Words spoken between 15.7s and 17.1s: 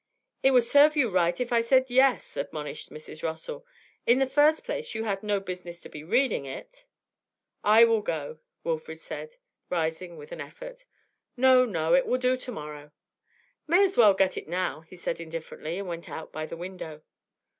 and went out by the window.